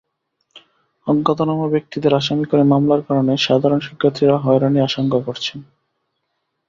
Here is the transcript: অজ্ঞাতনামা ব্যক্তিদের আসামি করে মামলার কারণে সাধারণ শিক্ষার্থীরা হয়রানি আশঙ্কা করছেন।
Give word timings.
অজ্ঞাতনামা 1.07 1.67
ব্যক্তিদের 1.67 2.13
আসামি 2.15 2.45
করে 2.45 2.63
মামলার 2.63 3.01
কারণে 3.07 3.33
সাধারণ 3.37 3.79
শিক্ষার্থীরা 3.79 4.35
হয়রানি 4.37 4.79
আশঙ্কা 4.81 5.19
করছেন। 5.27 5.59